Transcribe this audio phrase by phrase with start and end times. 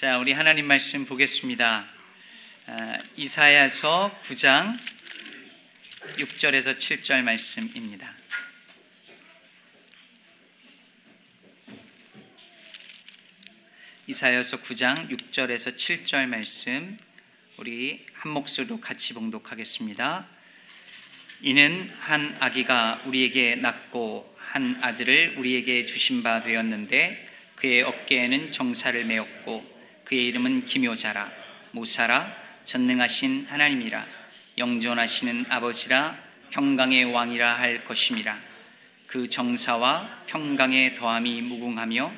[0.00, 1.84] 자, 우리 하나님 말씀 보겠습니다.
[2.66, 4.78] 아, 이사야서 9장
[6.18, 8.14] 6절에서 7절 말씀입니다.
[14.06, 16.96] 이사야서 9장 6절에서 7절 말씀
[17.56, 20.28] 우리 한 목소리로 같이 봉독하겠습니다.
[21.40, 27.26] 이는 한 아기가 우리에게 낳고 한 아들을 우리에게 주신 바 되었는데
[27.56, 29.77] 그의 어깨에는 정사를 메었고
[30.08, 31.30] 그의 이름은 기묘자라
[31.72, 34.06] 모사라 전능하신 하나님이라
[34.56, 36.18] 영존하시는 아버지라
[36.48, 38.40] 평강의 왕이라 할 것임이라.
[39.06, 42.10] 그 정사와 평강의 더함이 무궁하며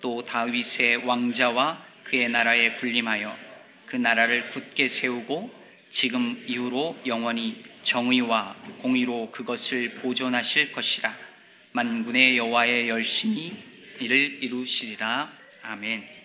[0.00, 3.36] 또 다윗의 왕자와 그의 나라에 군림하여
[3.84, 5.52] 그 나라를 굳게 세우고
[5.90, 11.14] 지금 이후로 영원히 정의와 공의로 그것을 보존하실 것이라.
[11.72, 13.54] 만군의 여호와의 열심히
[14.00, 15.30] 이를 이루시리라.
[15.62, 16.23] 아멘.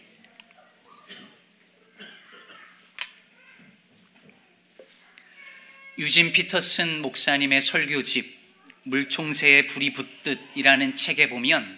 [5.99, 8.39] 유진 피터슨 목사님의 설교집
[8.83, 11.77] 물총새에 불이 붙듯이라는 책에 보면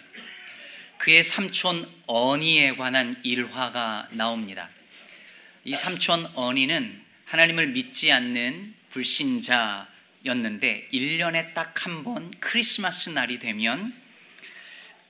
[0.98, 4.70] 그의 삼촌 어니에 관한 일화가 나옵니다.
[5.64, 9.88] 이 삼촌 어니는 하나님을 믿지 않는 불신자였는데
[10.92, 13.92] 1년에 딱 한 번 크리스마스 날이 되면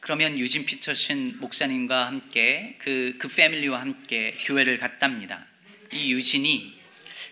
[0.01, 5.45] 그러면 유진 피터슨 목사님과 함께 그, 그 패밀리와 함께 교회를 갔답니다.
[5.93, 6.81] 이 유진이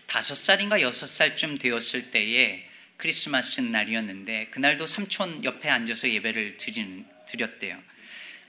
[0.07, 7.81] 다섯 살인가 여섯 살쯤 되었을 때에 크리스마스 날이었는데 그날도 삼촌 옆에 앉아서 예배를 드린, 드렸대요.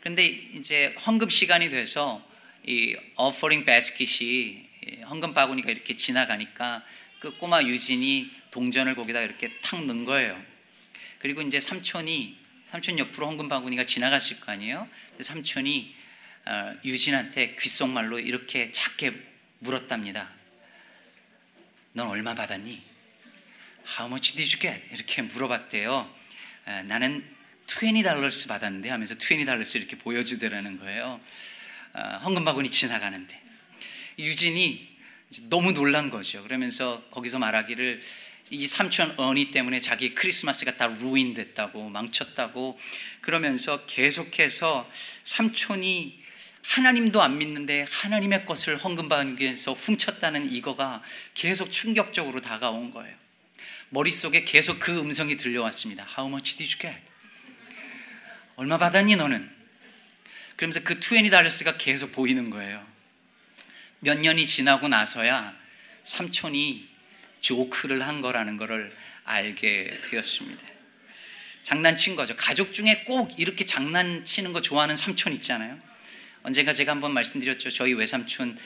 [0.01, 2.27] 그런데 이제 헌금 시간이 돼서
[2.67, 4.69] 이 offering basket이
[5.09, 6.85] 헌금 바구니가 이렇게 지나가니까
[7.19, 10.41] 그 꼬마 유진이 동전을 거기다 이렇게 탁 넣은 거예요.
[11.21, 14.89] 그리고 이제 삼촌이 삼촌 옆으로 헌금 바구니가 지나갔을 거 아니에요.
[15.21, 15.95] 삼촌이
[16.45, 19.13] 어, 유진한테 귓속말로 이렇게 작게
[19.61, 20.42] 물었답니다.
[21.95, 22.83] 넌 얼마 받았니?
[23.99, 24.89] How much did you get?
[24.95, 26.11] 이렇게 물어봤대요.
[26.87, 27.23] 나는
[27.67, 31.21] 20 달러스 받았는데 하면서 20 달러스 이렇게 보여주더라는 거예요.
[31.93, 33.39] 어, 헌금 바구니 지나가는데.
[34.19, 34.89] 유진이
[35.51, 36.43] 너무 놀란 거죠.
[36.43, 38.01] 그러면서 거기서 말하기를
[38.53, 42.79] 이 삼촌 언니 때문에 자기 크리스마스가 다 루인 됐다고 망쳤다고
[43.21, 44.91] 그러면서 계속해서
[45.25, 46.22] 삼촌이
[46.63, 51.03] 하나님도 안 믿는데 하나님의 것을 헌금 받기 위해서 훔쳤다는 이거가
[51.35, 53.15] 계속 충격적으로 다가온 거예요.
[53.91, 56.07] 머릿속에 계속 그 음성이 들려왔습니다.
[56.17, 57.05] How much did you get?
[58.57, 59.51] 얼마 받았니 너는?
[60.57, 62.87] 그러면서 그 20 dollars가 계속 보이는 거예요.
[64.01, 65.55] 몇 년이 지나고 나서야
[66.05, 66.89] 삼촌이
[67.41, 70.63] 조크를 한 거라는 것을 알게 되었습니다.
[71.63, 72.35] 장난친 거죠.
[72.37, 75.79] 가족 중에 꼭 이렇게 장난치는 거 좋아하는 삼촌 있잖아요.
[76.45, 77.71] 언젠가 제가 한번 말씀드렸죠.
[77.71, 78.59] 저희 외삼촌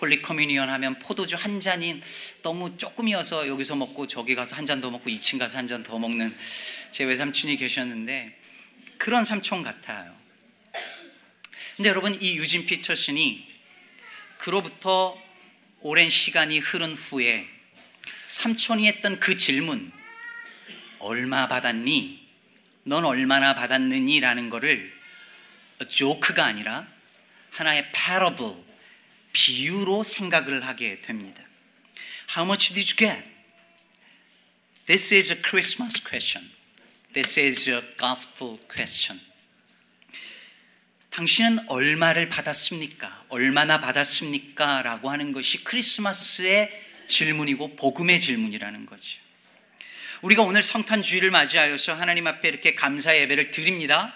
[0.00, 2.00] Holy Communion 하면 포도주 한 잔이
[2.42, 5.98] 너무 조금이어서 여기서 먹고 저기 가서 한 잔 더 먹고 2층 가서 한 잔 더
[5.98, 6.34] 먹는
[6.90, 8.40] 제 외삼촌이 계셨는데
[8.96, 10.16] 그런 삼촌 같아요.
[11.76, 13.46] 근데 여러분 이 유진 피터슨이
[14.38, 15.16] 그로부터
[15.80, 17.46] 오랜 시간이 흐른 후에
[18.28, 19.92] 삼촌이 했던 그 질문
[20.98, 22.26] 얼마 받았니?
[22.84, 24.18] 넌 얼마나 받았느니?
[24.20, 24.92] 라는 것을
[25.86, 26.88] 조크가 아니라
[27.50, 28.56] 하나의 parable,
[29.32, 31.42] 비유로 생각을 하게 됩니다.
[32.36, 33.28] How much did you get?
[34.86, 36.50] This is a Christmas question.
[37.12, 39.20] This is a gospel question.
[41.10, 43.24] 당신은 얼마를 받았습니까?
[43.28, 44.82] 얼마나 받았습니까?
[44.82, 46.70] 라고 하는 것이 크리스마스의
[47.06, 49.18] 질문이고 복음의 질문이라는 거죠.
[50.22, 54.14] 우리가 오늘 성탄 주일을 맞이하여서 하나님 앞에 이렇게 감사 예배를 드립니다.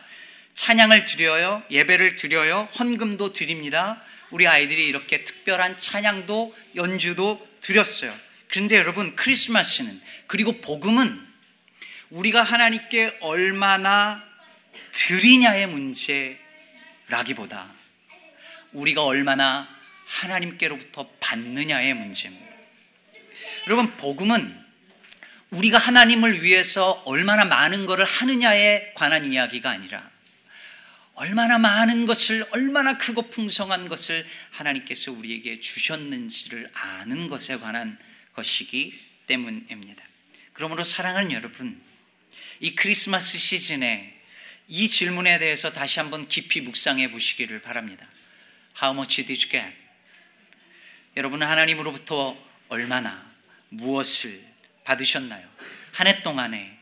[0.55, 1.63] 찬양을 드려요.
[1.71, 2.69] 예배를 드려요.
[2.79, 4.03] 헌금도 드립니다.
[4.31, 8.15] 우리 아이들이 이렇게 특별한 찬양도 연주도 드렸어요.
[8.49, 11.33] 그런데 여러분 크리스마스는 그리고 복음은
[12.11, 14.23] 우리가 하나님께 얼마나
[14.93, 15.67] 드리냐의
[17.09, 17.71] 문제라기보다
[18.73, 19.69] 우리가 얼마나
[20.07, 22.53] 하나님께로부터 받느냐의 문제입니다.
[23.67, 24.63] 여러분 복음은
[25.51, 30.12] 우리가 하나님을 위해서 얼마나 많은 것을 하느냐에 관한 이야기가 아니라
[31.23, 37.97] 얼마나 많은 것을 얼마나 크고 풍성한 것을 하나님께서 우리에게 주셨는지를 아는 것에 관한
[38.33, 38.99] 것이기
[39.29, 40.03] 때문입니다.
[40.53, 41.81] 그러므로 사랑하는 여러분,
[42.59, 44.21] 이 크리스마스 시즌에
[44.67, 48.09] 이 질문에 대해서 다시 한번 깊이 묵상해 보시기를 바랍니다.
[48.83, 49.77] How much did you get?
[51.17, 52.37] 여러분은 하나님으로부터
[52.69, 53.25] 얼마나
[53.69, 54.43] 무엇을
[54.83, 55.49] 받으셨나요?
[55.93, 56.79] 한 해 동안에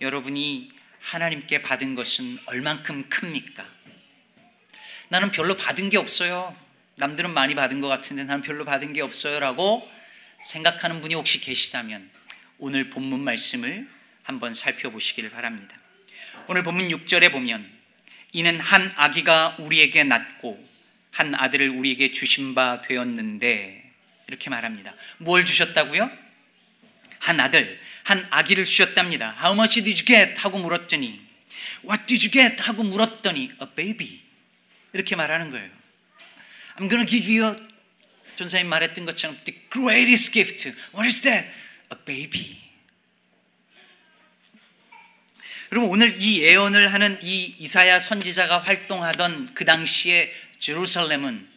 [0.00, 0.70] 여러분이
[1.04, 3.66] 하나님께 받은 것은 얼만큼 큽니까?
[5.10, 6.56] 나는 별로 받은 게 없어요.
[6.96, 9.86] 남들은 많이 받은 것 같은데 나는 별로 받은 게 없어요 라고
[10.42, 12.10] 생각하는 분이 혹시 계시다면
[12.58, 13.86] 오늘 본문 말씀을
[14.22, 15.76] 한번 살펴보시기를 바랍니다.
[16.46, 17.70] 오늘 본문 6절에 보면
[18.32, 20.66] 이는 한 아기가 우리에게 낳고
[21.10, 23.92] 한 아들을 우리에게 주신 바 되었는데
[24.28, 24.94] 이렇게 말합니다.
[25.18, 26.10] 뭘 주셨다고요?
[27.20, 29.34] 한 아들, 한 아기를 주셨답니다.
[29.40, 30.40] How much did you get?
[30.40, 31.20] 하고 물었더니
[31.84, 32.62] What did you get?
[32.62, 34.20] 하고 물었더니 A baby.
[34.92, 35.68] 이렇게 말하는 거예요.
[36.76, 37.56] I'm gonna give you
[38.36, 40.68] 전사님 말했던 것처럼 the greatest gift.
[40.92, 41.48] What is that?
[41.92, 42.58] A baby.
[45.72, 51.48] 여러분 오늘 이 예언을 하는 이 이사야 선지자가 활동하던 그 당시에 제루살렘은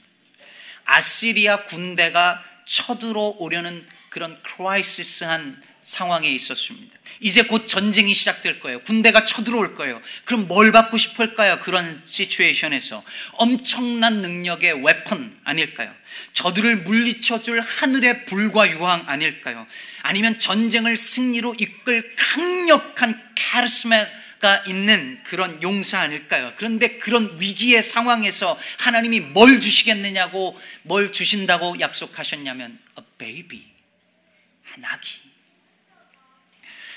[0.86, 7.00] 아시리아 군대가 쳐들어오려는 그런 크라이시스한 상황에 있었습니다.
[7.22, 8.82] 이제 곧 전쟁이 시작될 거예요.
[8.82, 10.02] 군대가 쳐들어올 거예요.
[10.26, 11.62] 그럼 뭘 받고 싶을까요?
[11.62, 13.02] 그런 시츄에이션에서
[13.34, 15.94] 엄청난 능력의 웨폰 아닐까요?
[16.34, 19.66] 저들을 물리쳐줄 하늘의 불과 유황 아닐까요?
[20.02, 26.52] 아니면 전쟁을 승리로 이끌 강력한 카리스마가 있는 그런 용사 아닐까요?
[26.58, 33.64] 그런데 그런 위기의 상황에서 하나님이 뭘 주시겠느냐고 뭘 주신다고 약속하셨냐면 a baby
[34.64, 35.27] 한 아기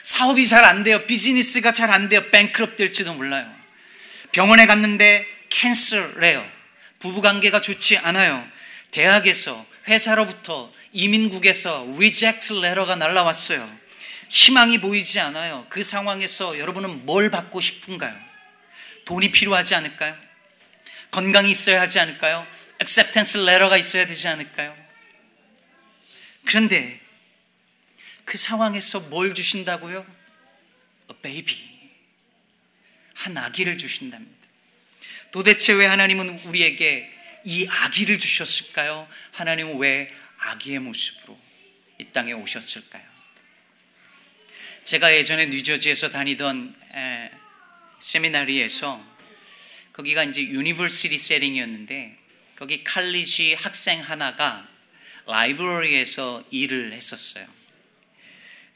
[0.03, 1.05] 사업이 잘 안 돼요.
[1.07, 2.29] 비즈니스가 잘 안 돼요.
[2.31, 3.51] bankrupt 될지도 몰라요.
[4.33, 6.47] 병원에 갔는데 cancer래요.
[7.01, 8.47] 부부 관계가 좋지 않아요.
[8.91, 13.79] 대학에서 회사로부터 이민국에서 reject letter가 날라왔어요.
[14.29, 15.67] 희망이 보이지 않아요.
[15.69, 18.15] 그 상황에서 여러분은 뭘 받고 싶은가요?
[19.05, 20.17] 돈이 필요하지 않을까요?
[21.11, 22.47] 건강이 있어야 하지 않을까요?
[22.79, 24.77] 액셉텐스 레터가 있어야 되지 않을까요?
[26.47, 27.00] 그런데
[28.31, 30.07] 그 상황에서 뭘 주신다고요?
[31.11, 31.81] A baby.
[33.15, 34.47] 한 아기를 주신답니다.
[35.33, 37.13] 도대체 왜 하나님은 우리에게
[37.45, 39.09] 이 아기를 주셨을까요?
[39.33, 41.37] 하나님은 왜 아기의 모습으로
[41.99, 43.03] 이 땅에 오셨을까요?
[44.85, 47.33] 제가 예전에 뉴저지에서 다니던 에,
[47.99, 49.05] seminary에서
[49.93, 52.17] 거기가 이제 university setting이었는데
[52.55, 54.69] 거기 칼리지 학생 하나가
[55.27, 57.60] library에서 일을 했었어요.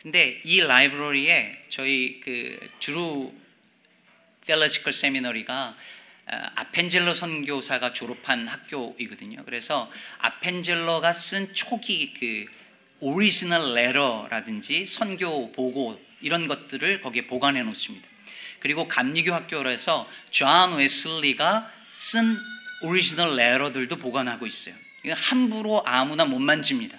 [0.04, 3.32] 근데 이 library에 저희 그 Drew
[4.44, 5.74] Theological Seminary가
[6.26, 9.42] 아펜젤러 선교사가 졸업한 학교이거든요.
[9.46, 12.44] 그래서 아펜젤러가 쓴 초기 그
[13.00, 18.06] original letter라든지 선교 보고 이런 것들을 거기에 보관해 놓습니다.
[18.60, 22.36] 그리고 감리교 학교라서 존 웨슬리가 쓴
[22.82, 24.74] original letter들도 보관하고 있어요.
[25.08, 26.98] 함부로 아무나 못 만집니다.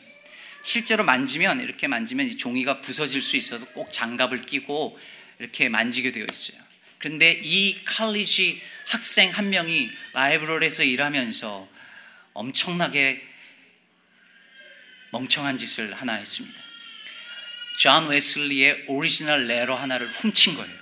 [0.65, 4.99] 실제로 만지면 이렇게 만지면 종이가 부서질 수 있어서 꼭 장갑을 끼고
[5.37, 6.59] 이렇게 만지게 되어 있어요.
[6.97, 11.69] 그런데 이 칼리지 학생 한 명이 library에서 일하면서
[12.33, 13.23] 엄청나게
[15.11, 16.59] 멍청한 짓을 하나 했습니다.
[17.79, 20.75] 존 웨슬리의 original letter 하나를 훔친 거예요.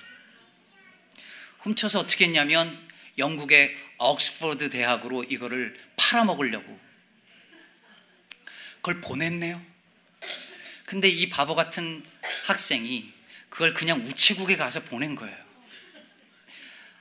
[1.60, 2.80] 훔쳐서 어떻게 했냐면
[3.18, 6.80] 영국의 옥스퍼드 대학으로 이거를 팔아먹으려고
[8.76, 9.73] 그걸 보냈네요.
[10.86, 12.04] 근데 이 바보 같은
[12.46, 13.12] 학생이
[13.50, 15.36] 그걸 그냥 우체국에 가서 보낸 거예요.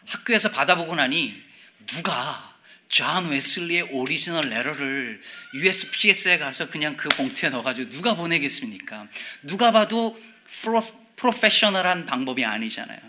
[0.07, 1.43] 학교에서 받아보고 나니
[1.87, 2.53] 누가
[2.89, 5.21] 존 웨슬리의 오리지널 레러를
[5.55, 9.09] USPS에 가서 그냥 그 봉투에 넣어가지고 누가 보내겠습니까?
[9.43, 10.83] 누가 봐도 프로,
[11.17, 13.01] 프로페셔널한 방법이 아니잖아요.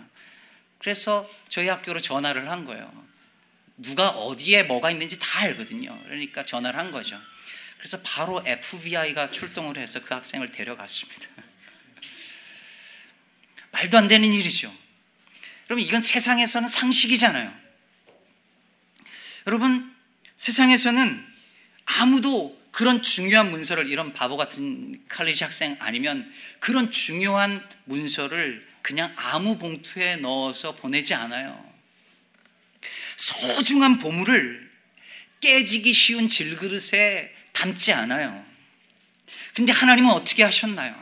[0.78, 2.90] 그래서 저희 학교로 전화를 한 거예요.
[3.76, 5.98] 누가 어디에 뭐가 있는지 다 알거든요.
[6.04, 7.20] 그러니까 전화를 한 거죠.
[7.84, 11.28] 그래서 바로 FBI가 출동을 해서 그 학생을 데려갔습니다.
[13.72, 14.74] 말도 안 되는 일이죠.
[15.68, 17.54] 여러분, 이건 세상에서는 상식이잖아요.
[19.46, 19.94] 여러분,
[20.34, 21.26] 세상에서는
[21.84, 29.58] 아무도 그런 중요한 문서를 이런 바보 같은 칼리지 학생 아니면 그런 중요한 문서를 그냥 아무
[29.58, 31.62] 봉투에 넣어서 보내지 않아요.
[33.16, 34.72] 소중한 보물을
[35.40, 38.44] 깨지기 쉬운 질그릇에 담지 않아요.
[39.54, 40.94] 근데 하나님은 어떻게 하셨나요?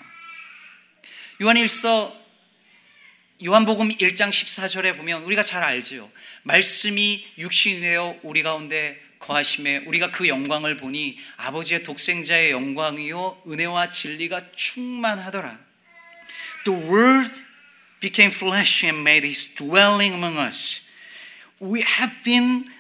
[1.41, 2.23] 요한일서
[3.45, 6.09] 요한복음 1장 14절에 보면 우리가 잘 알지요.
[6.45, 14.53] 말씀이 육신이 되어 우리 가운데 거하심에 우리가 그 영광을 보니 아버지의 독생자의 영광이요 은혜와 진리가
[14.53, 15.59] 충만하더라.
[16.65, 17.43] The word
[18.01, 20.81] became flesh and made his dwelling among us.
[21.61, 22.71] We have been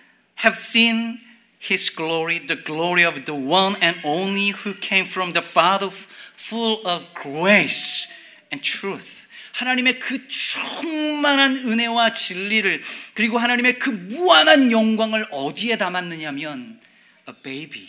[0.45, 1.21] have seen
[1.62, 5.90] his glory, the glory of the one and only who came from the Father,
[6.35, 8.09] full of grace
[8.50, 9.23] and truth.
[9.52, 12.83] 하나님의 그 충만한 은혜와 진리를
[13.14, 16.81] 그리고 하나님의 그 무한한 영광을 어디에 담았느냐면
[17.28, 17.87] a baby.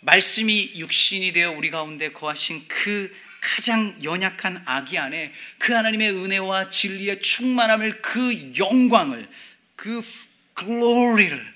[0.00, 7.20] 말씀이 육신이 되어 우리 가운데 거하신 그 가장 연약한 아기 안에 그 하나님의 은혜와 진리의
[7.20, 9.28] 충만함을 그 영광을
[9.76, 10.02] 그
[10.54, 11.52] 글로리를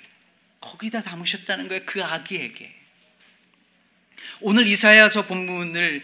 [0.66, 1.82] 거기다 담으셨다는 거예요.
[1.86, 2.74] 그 아기에게.
[4.40, 6.02] 오늘 이사야서 본문을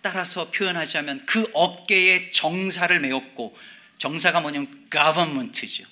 [0.00, 3.58] 따라서 표현하자면 그 어깨에 정사를 메었고
[3.98, 5.84] 정사가 뭐냐면 government죠.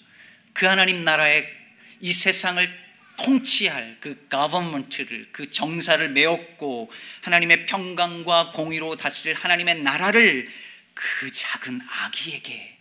[0.53, 1.49] 그 하나님 나라의
[2.01, 2.83] 이 세상을
[3.17, 6.91] 통치할 그 government를 그 정사를 메었고
[7.23, 10.49] 하나님의 평강과 공의로 다스릴 하나님의 나라를
[10.95, 12.77] 그 작은 아기에게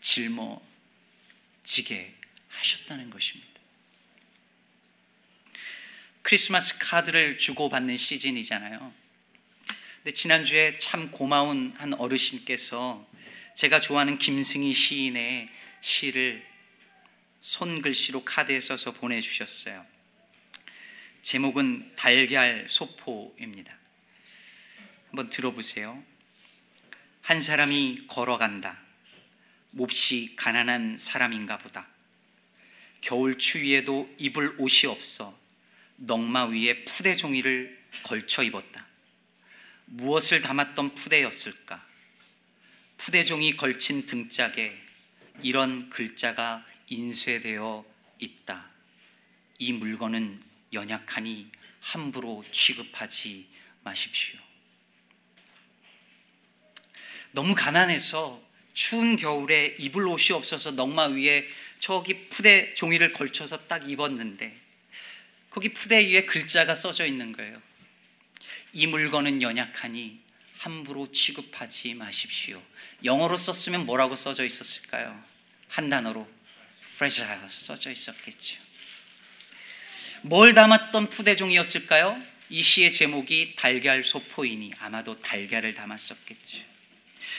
[0.00, 0.54] 짊어지게
[2.48, 3.55] 하셨다는 것입니다.
[6.26, 8.92] 크리스마스 카드를 주고받는 시즌이잖아요.
[9.98, 13.06] 근데 지난주에 참 고마운 한 어르신께서
[13.54, 15.48] 제가 좋아하는 김승희 시인의
[15.80, 16.44] 시를
[17.40, 19.86] 손글씨로 카드에 써서 보내주셨어요.
[21.22, 23.78] 제목은 달걀 소포입니다.
[25.10, 26.02] 한번 들어보세요.
[27.22, 28.80] 한 사람이 걸어간다.
[29.70, 31.86] 몹시 가난한 사람인가 보다.
[33.00, 35.45] 겨울 추위에도 입을 옷이 없어
[35.96, 38.86] 넝마 위에 푸대 종이를 걸쳐 입었다.
[39.86, 41.84] 무엇을 담았던 푸대였을까?
[42.96, 44.76] 푸대 종이 걸친 등짝에
[45.42, 47.84] 이런 글자가 인쇄되어
[48.18, 48.70] 있다.
[49.58, 51.50] 이 물건은 연약하니
[51.80, 53.46] 함부로 취급하지
[53.82, 54.38] 마십시오.
[57.32, 61.46] 너무 가난해서 추운 겨울에 입을 옷이 없어서 넝마 위에
[61.78, 64.65] 저기 푸대 종이를 걸쳐서 딱 입었는데
[65.56, 67.62] 거기 푸대 위에 글자가 써져 있는 거예요.
[68.74, 70.20] 이 물건은 연약하니
[70.58, 72.62] 함부로 취급하지 마십시오.
[73.02, 75.18] 영어로 썼으면 뭐라고 써져 있었을까요?
[75.68, 76.28] 한 단어로
[76.96, 78.58] fragile 써져 있었겠죠.
[80.20, 82.22] 뭘 담았던 푸대종이었을까요?
[82.50, 86.60] 이 시의 제목이 달걀 소포이니 아마도 달걀을 담았었겠죠.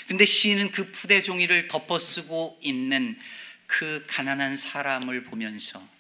[0.08, 3.20] 근데 시인은 그 푸대종이를 덮어쓰고 있는
[3.68, 5.97] 그 가난한 사람을 보면서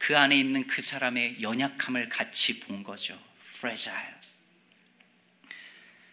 [0.00, 3.22] 그 안에 있는 그 사람의 연약함을 같이 본 거죠.
[3.56, 4.14] fragile.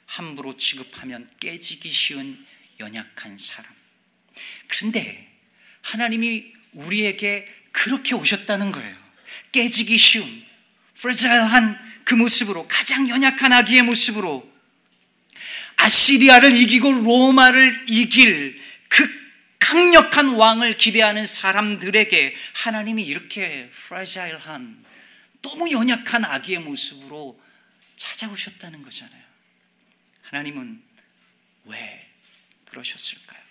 [0.06, 2.46] 함부로 취급하면 깨지기 쉬운
[2.82, 3.72] 연약한 사람.
[4.68, 5.34] 그런데
[5.82, 8.96] 하나님이 우리에게 그렇게 오셨다는 거예요.
[9.54, 10.46] 깨지기 쉬운,
[10.96, 14.52] 프레자일한 그 모습으로, 가장 연약한 아기의 모습으로
[15.78, 19.27] 아시리아를 이기고 로마를 이길 그
[19.68, 24.86] 강력한 왕을 기대하는 사람들에게 하나님이 이렇게 프레자일한
[25.42, 27.38] 너무 연약한 아기의 모습으로
[27.98, 29.22] 찾아오셨다는 거잖아요.
[30.22, 30.82] 하나님은
[31.66, 32.00] 왜
[32.64, 33.42] 그러셨을까요?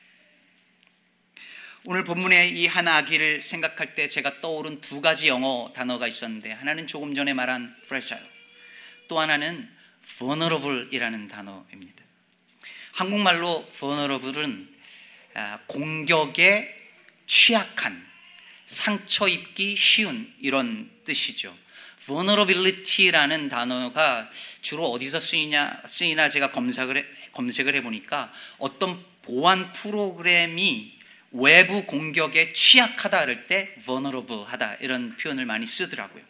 [1.85, 6.87] 오늘 본문의 이 한 아기를 생각할 때 제가 떠오른 두 가지 영어 단어가 있었는데 하나는
[6.87, 8.27] 조금 전에 말한 fragile
[9.07, 9.71] 또 하나는
[10.17, 12.03] vulnerable이라는 단어입니다.
[12.93, 14.76] 한국말로 vulnerable은 아,
[15.67, 16.75] 공격에
[17.27, 18.07] 취약한
[18.67, 21.57] 상처 입기 쉬운 이런 뜻이죠.
[22.07, 30.93] vulnerability라는 단어가 주로 어디서 쓰이냐 쓰이나 제가 검색을 해, 검색을 해 보니까 어떤 보안 프로그램이
[31.33, 36.23] 외부 공격에 취약하다 그럴 때 vulnerable하다 이런 표현을 많이 쓰더라고요.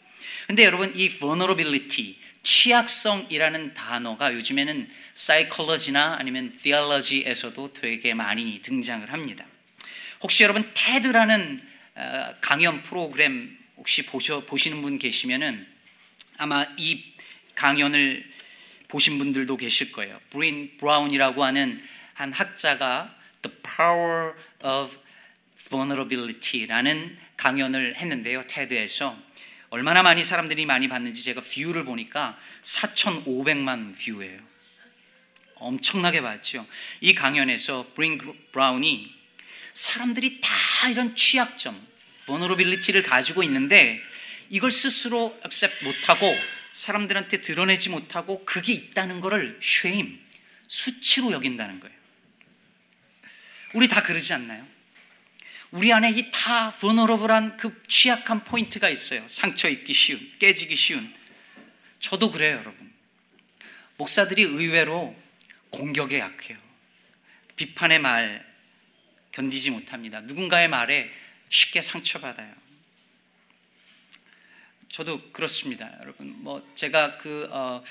[0.46, 9.44] 근데 여러분 이 vulnerability 취약성이라는 단어가 요즘에는 psychology나 아니면 theology에서도 되게 많이 등장을 합니다.
[10.20, 11.60] 혹시 여러분 TED라는
[11.96, 15.66] 어, 강연 프로그램 혹시 보셔, 보시는 분 계시면은
[16.38, 17.02] 아마 이
[17.56, 18.24] 강연을
[18.86, 20.20] 보신 분들도 계실 거예요.
[20.30, 21.82] 브린 브라운이라고 하는
[22.14, 23.12] 한 학자가
[23.42, 24.96] The Power of
[25.68, 28.46] Vulnerability라는 강연을 했는데요.
[28.46, 29.25] TED에서
[29.70, 34.40] 얼마나 많이 사람들이 많이 봤는지 제가 view를 보니까 4,500만 view예요.
[35.56, 36.66] 엄청나게 봤죠.
[37.00, 38.20] 이 강연에서 브린
[38.52, 39.14] 브라운이
[39.72, 41.86] 사람들이 다 이런 취약점,
[42.26, 44.00] vulnerability를 가지고 있는데
[44.48, 46.32] 이걸 스스로 accept 못하고
[46.72, 50.18] 사람들한테 드러내지 못하고 그게 있다는 것을 shame,
[50.68, 51.96] 수치로 여긴다는 거예요.
[53.74, 54.66] 우리 다 그러지 않나요?
[55.76, 59.28] 우리 안에 이 다 vulnerable한 그 취약한 포인트가 있어요.
[59.28, 61.14] 상처 입기 쉬운, 깨지기 쉬운.
[62.00, 62.92] 저도 그래요, 여러분.
[63.98, 65.14] 목사들이 의외로
[65.68, 66.56] 공격에 약해요.
[67.56, 68.46] 비판의 말
[69.32, 70.22] 견디지 못합니다.
[70.22, 71.10] 누군가의 말에
[71.50, 72.54] 쉽게 상처받아요.
[74.88, 76.42] 저도 그렇습니다, 여러분.
[76.42, 77.84] 뭐 제가 그 어, 어,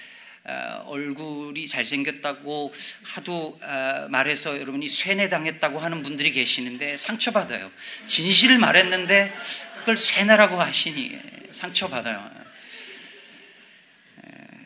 [0.86, 2.74] 얼굴이 잘생겼다고
[3.04, 7.72] 하도 어, 말해서 여러분이 쇠뇌당했다고 하는 분들이 계시는데 상처받아요.
[8.06, 9.34] 진실을 말했는데
[9.80, 11.20] 그걸 쇠뇌라고 하시니
[11.52, 12.46] 상처받아요.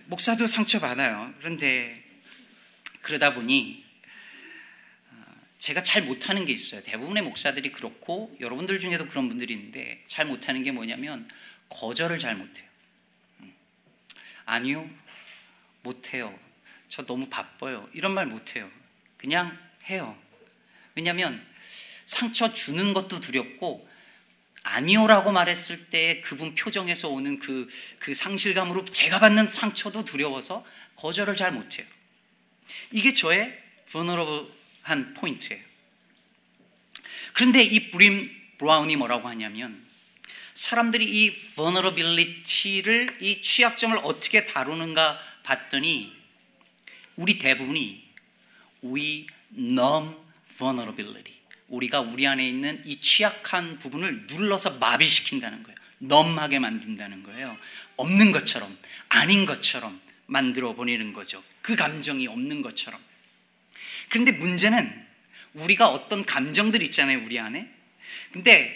[0.09, 1.33] 목사도 상처받아요.
[1.37, 2.03] 그런데
[3.01, 3.85] 그러다 보니
[5.11, 5.15] 어,
[5.59, 6.81] 제가 잘 못하는 게 있어요.
[6.81, 11.29] 대부분의 목사들이 그렇고 여러분들 중에도 그런 분들이 있는데 잘 못하는 게 뭐냐면
[11.69, 12.65] 거절을 잘 못해요.
[13.41, 13.53] 음.
[14.45, 14.89] 아니요,
[15.81, 16.37] 못해요.
[16.87, 17.87] 저 너무 바빠요.
[17.93, 18.69] 이런 말 못해요.
[19.17, 19.57] 그냥
[19.89, 20.17] 해요.
[20.95, 21.45] 왜냐하면
[22.05, 23.87] 상처 주는 것도 두렵고
[24.63, 27.67] 아니요라고 말했을 때 그분 표정에서 오는 그,
[27.99, 31.85] 그 상실감으로 제가 받는 상처도 두려워서 거절을 잘 못해요.
[32.91, 33.57] 이게 저의
[33.89, 35.63] vulnerable한 포인트예요.
[37.33, 39.81] 그런데 이 브린 브라운이 뭐라고 하냐면
[40.53, 46.15] 사람들이 이 vulnerability를 이 취약점을 어떻게 다루는가 봤더니
[47.15, 48.03] 우리 대부분이
[48.83, 49.25] we
[49.57, 50.15] numb
[50.57, 51.39] vulnerability
[51.69, 55.77] 우리가 우리 안에 있는 이 취약한 부분을 눌러서 마비시킨다는 거예요.
[55.99, 57.57] numb하게 만든다는 거예요.
[57.97, 58.77] 없는 것처럼
[59.09, 61.43] 아닌 것처럼 만들어 버리는 거죠.
[61.61, 62.99] 그 감정이 없는 것처럼.
[64.09, 65.07] 그런데 문제는
[65.53, 67.69] 우리가 어떤 감정들 있잖아요, 우리 안에.
[68.31, 68.75] 근데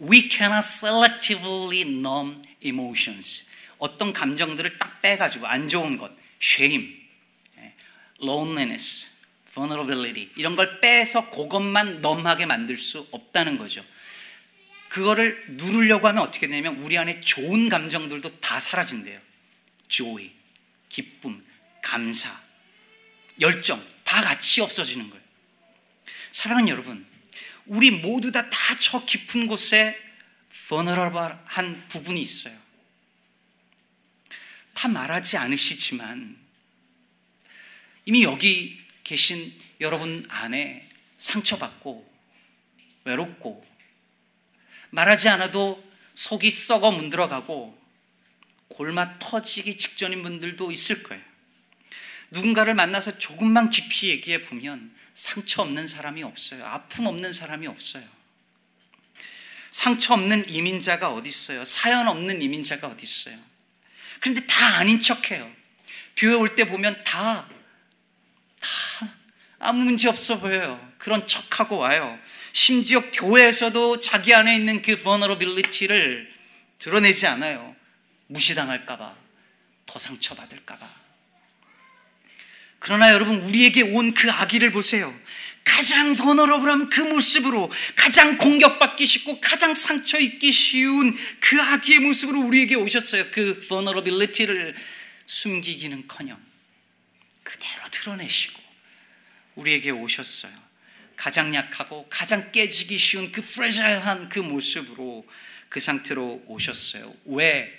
[0.00, 3.44] we cannot selectively numb emotions.
[3.78, 6.94] 어떤 감정들을 딱 빼가지고 안 좋은 것, shame,
[8.22, 9.08] loneliness,
[9.52, 13.84] vulnerability 이런 걸 빼서 그것만 넘하게 만들 수 없다는 거죠.
[14.88, 19.20] 그거를 누르려고 하면 어떻게 되냐면 우리 안에 좋은 감정들도 다 사라진대요.
[19.88, 20.30] joy,
[20.88, 21.44] 기쁨,
[21.82, 22.40] 감사,
[23.40, 25.22] 열정 다 같이 없어지는 거예요.
[26.30, 27.04] 사랑하는 여러분,
[27.66, 29.98] 우리 모두 다 다 저 깊은 곳에
[30.68, 32.63] vulnerable한 부분이 있어요.
[34.84, 36.36] 다 말하지 않으시지만
[38.04, 40.86] 이미 여기 계신 여러분 안에
[41.16, 42.06] 상처받고
[43.04, 43.66] 외롭고
[44.90, 47.82] 말하지 않아도 속이 썩어 문드러가고
[48.68, 51.22] 골마 터지기 직전인 분들도 있을 거예요.
[52.30, 56.62] 누군가를 만나서 조금만 깊이 얘기해 보면 상처 없는 사람이 없어요.
[56.62, 58.06] 아픔 없는 사람이 없어요.
[59.70, 61.64] 상처 없는 이민자가 어디 있어요?
[61.64, 63.53] 사연 없는 이민자가 어디 있어요?
[64.24, 65.50] 그런데 다 아닌 척해요.
[66.16, 67.46] 교회 올 때 보면 다
[69.58, 70.80] 아무 문제 없어 보여요.
[70.96, 72.18] 그런 척하고 와요.
[72.54, 76.32] 심지어 교회에서도 자기 안에 있는 그 vulnerability를
[76.78, 77.76] 드러내지 않아요.
[78.28, 79.14] 무시당할까봐,
[79.84, 80.88] 더 상처받을까봐.
[82.78, 85.14] 그러나 여러분, 우리에게 온 그 아기를 보세요.
[85.64, 92.74] 가장 vulnerable한 그 모습으로, 가장 공격받기 쉽고, 가장 상처 입기 쉬운 그 아기의 모습으로 우리에게
[92.76, 93.30] 오셨어요.
[93.30, 94.76] 그 vulnerability를
[95.26, 96.38] 숨기기는 커녕
[97.42, 98.60] 그대로 드러내시고,
[99.56, 100.52] 우리에게 오셨어요.
[101.16, 105.26] 가장 약하고 가장 깨지기 쉬운 그 프레자일한 그 모습으로
[105.68, 107.14] 그 상태로 오셨어요.
[107.24, 107.72] 왜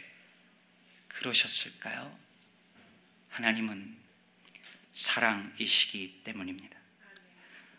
[1.10, 2.18] 그러셨을까요?
[3.30, 3.96] 하나님은
[4.94, 6.75] 사랑이시기 때문입니다.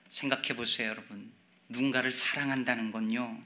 [0.08, 1.32] 생각해 보세요, 여러분.
[1.68, 3.42] 누군가를 사랑한다는 건요.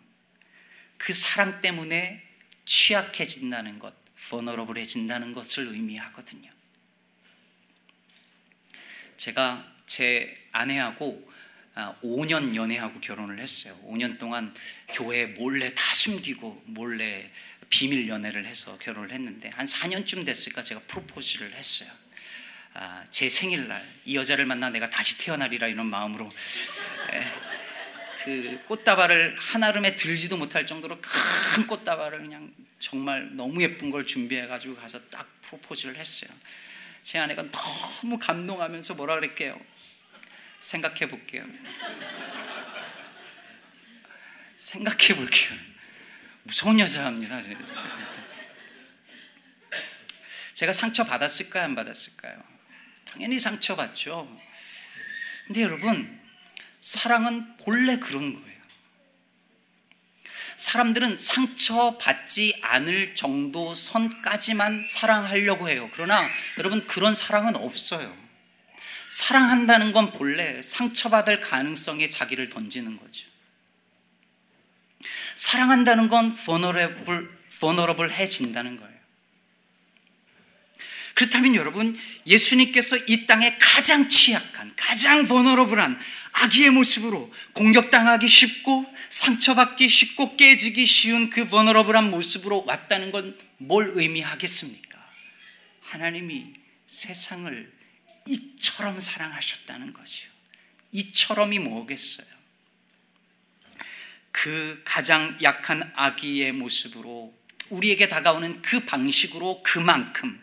[0.99, 2.23] 그 사랑 때문에
[2.64, 3.94] 취약해진다는 것,
[4.29, 6.51] 버너러블해진다는 것을 의미하거든요.
[9.16, 11.31] 제가 제 아내하고
[12.03, 13.79] 5년 아, 연애하고 결혼을 했어요.
[13.85, 14.55] 5년 동안
[14.92, 17.31] 교회 몰래 다 숨기고 몰래
[17.68, 21.90] 비밀 연애를 해서 결혼을 했는데 한 4년쯤 됐을까 제가 프로포즈를 했어요.
[22.75, 26.31] 아, 제 생일날 이 여자를 만나 내가 다시 태어나리라 이런 마음으로
[28.25, 34.77] 그 꽃다발을 한아름에 들지도 못할 정도로 큰 꽃다발을 그냥 정말 너무 예쁜 걸 준비해 가지고
[34.77, 36.31] 가서 딱 프로포즈를 했어요.
[37.03, 39.59] 제 아내가 너무 감동하면서 뭐라 그랬게요.
[40.59, 41.45] 생각해 볼게요.
[44.57, 45.59] 생각해 볼게요.
[46.43, 47.41] 무서운 여자입니다.
[50.53, 51.65] 제가 상처 받았을까요?
[51.65, 52.60] 안 받았을까요?
[53.12, 54.29] 당연히 상처 받죠.
[55.46, 56.20] 근데 여러분,
[56.81, 58.61] 사랑은 본래 그런 거예요.
[60.57, 65.88] 사람들은 상처받지 않을 정도 선까지만 사랑하려고 해요.
[65.92, 68.16] 그러나 여러분, 그런 사랑은 없어요.
[69.09, 73.27] 사랑한다는 건 본래 상처받을 가능성에 자기를 던지는 거죠.
[75.35, 79.00] 사랑한다는 건 vulnerable, vulnerable 해진다는 거예요.
[81.21, 86.01] 그렇다면 여러분, 예수님께서 이 땅에 가장 취약한, 가장 vulnerable한
[86.33, 94.99] 아기의 모습으로 공격당하기 쉽고 상처받기 쉽고 깨지기 쉬운 그 vulnerable한 모습으로 왔다는 건 뭘 의미하겠습니까?
[95.83, 96.55] 하나님이
[96.87, 97.73] 세상을
[98.27, 100.29] 이처럼 사랑하셨다는 거죠.
[100.93, 102.27] 이처럼이 뭐겠어요?
[104.33, 110.41] 그 가장 약한 아기의 모습으로 우리에게 다가오는 그 방식으로 그만큼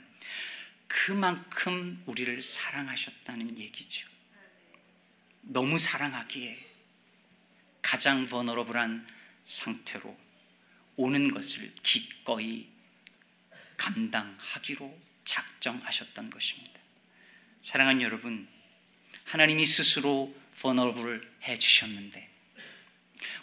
[0.87, 4.07] 그만큼 우리를 사랑하셨다는 얘기죠.
[5.41, 6.65] 너무 사랑하기에
[7.81, 9.07] 가장 버너러블한
[9.43, 10.17] 상태로
[10.97, 12.67] 오는 것을 기꺼이
[13.77, 16.79] 감당하기로 작정하셨던 것입니다.
[17.61, 18.47] 사랑하는 여러분,
[19.25, 22.29] 하나님이 스스로 버너블을 해 주셨는데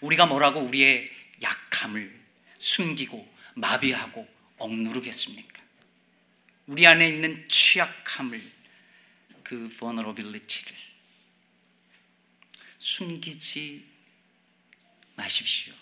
[0.01, 1.11] 우리가 뭐라고 우리의
[1.43, 2.21] 약함을
[2.59, 4.29] 숨기고 마비하고
[4.59, 5.64] 억누르겠습니까?
[6.67, 8.43] 우리 안에 있는 취약함을
[9.43, 10.75] 그 vulnerability를
[12.79, 13.87] 숨기지
[15.15, 15.75] 마십시오.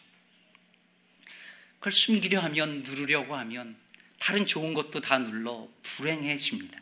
[1.74, 3.76] 그걸 숨기려 하면 누르려고 하면
[4.18, 6.80] 다른 좋은 것도 다 눌러 불행해집니다.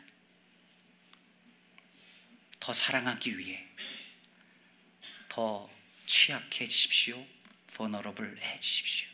[2.59, 3.67] 더 사랑하기 위해
[5.29, 5.69] 더
[6.05, 7.25] 취약해지십시오.
[7.73, 9.09] vulnerable해지십시오.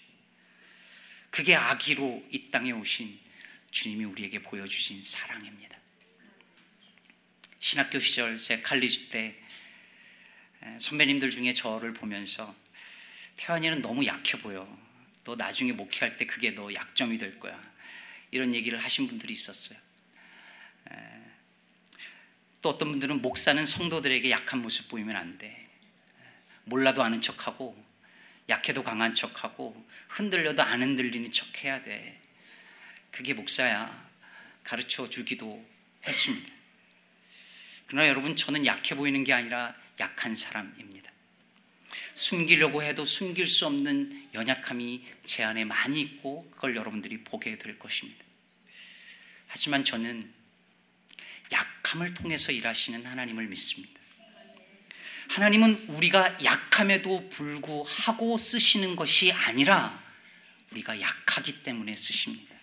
[1.30, 3.26] 그게 아기로 이 땅에 오신
[3.77, 5.77] 주님이 우리에게 보여주신 사랑입니다.
[7.59, 9.39] 신학교 시절 제 칼리지 때
[10.79, 12.55] 선배님들 중에 저를 보면서
[13.35, 14.67] 태환이는 너무 약해 보여.
[15.23, 17.61] 너 나중에 목회할 때 그게 너 약점이 될 거야.
[18.31, 19.77] 이런 얘기를 하신 분들이 있었어요.
[22.63, 25.69] 또 어떤 분들은 목사는 성도들에게 약한 모습 보이면 안 돼.
[26.63, 27.79] 몰라도 아는 척하고
[28.49, 32.19] 약해도 강한 척하고 흔들려도 안 흔들리는 척 해야 돼.
[33.17, 34.08] 그게 목사야.
[34.63, 35.67] 가르쳐 주기도
[36.06, 36.53] 했습니다.
[37.88, 41.12] 그러나 여러분 저는 약해 보이는 게 아니라 약한 사람입니다.
[42.13, 48.23] 숨기려고 해도 숨길 수 없는 연약함이 제 안에 많이 있고 그걸 여러분들이 보게 될 것입니다.
[49.47, 50.32] 하지만 저는
[51.51, 53.99] 약함을 통해서 일하시는 하나님을 믿습니다.
[55.30, 60.03] 하나님은 우리가 약함에도 불구하고 쓰시는 것이 아니라
[60.71, 62.57] 우리가 약하기 때문에 쓰십니다.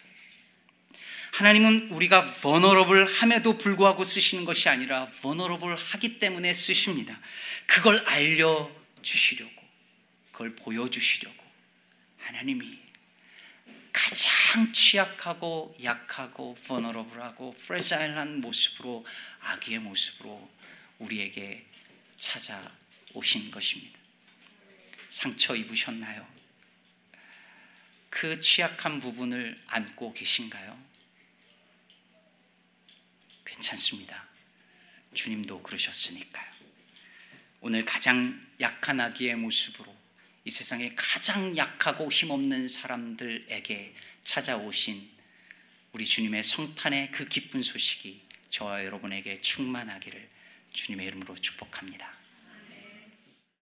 [1.35, 7.18] 하나님은 우리가 vulnerable 함에도 불구하고 쓰시는 것이 아니라 vulnerable 하기 때문에 쓰십니다.
[7.66, 8.70] 그걸 알려
[9.03, 9.51] 주시려고,
[10.31, 11.42] 그걸 보여 주시려고
[12.18, 12.79] 하나님이
[13.92, 19.05] 가장 취약하고 약하고 vulnerable하고 fragile 모습으로
[19.40, 20.49] 아기의 모습으로
[21.01, 21.66] 우리에게
[22.16, 23.99] 찾아오신 것입니다.
[25.09, 26.25] 상처 입으셨나요?
[28.09, 30.94] 그 취약한 부분을 안고 계신가요?
[33.45, 34.27] 괜찮습니다.
[35.15, 36.53] 주님도 그러셨으니까요.
[37.61, 39.95] 오늘 가장 약한 아기의 모습으로
[40.45, 45.11] 이 세상에 가장 약하고 힘없는 사람들에게 찾아오신
[45.93, 50.29] 우리 주님의 성탄의 그 기쁜 소식이 저와 여러분에게 충만하기를
[50.73, 52.24] 주님의 이름으로 축복합니다.